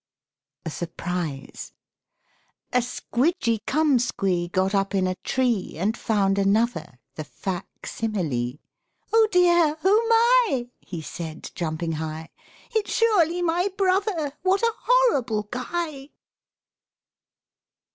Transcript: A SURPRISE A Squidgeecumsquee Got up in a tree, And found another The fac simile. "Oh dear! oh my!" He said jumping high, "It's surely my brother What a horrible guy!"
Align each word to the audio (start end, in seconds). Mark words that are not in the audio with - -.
A 0.65 0.71
SURPRISE 0.71 1.73
A 2.73 2.79
Squidgeecumsquee 2.79 4.51
Got 4.51 4.73
up 4.73 4.95
in 4.95 5.05
a 5.05 5.13
tree, 5.17 5.75
And 5.77 5.95
found 5.95 6.39
another 6.39 6.97
The 7.13 7.23
fac 7.23 7.67
simile. 7.85 8.57
"Oh 9.13 9.27
dear! 9.31 9.77
oh 9.83 10.47
my!" 10.49 10.69
He 10.79 11.03
said 11.03 11.51
jumping 11.53 11.91
high, 11.91 12.31
"It's 12.71 12.91
surely 12.91 13.43
my 13.43 13.69
brother 13.77 14.33
What 14.41 14.63
a 14.63 14.73
horrible 14.75 15.43
guy!" 15.43 16.09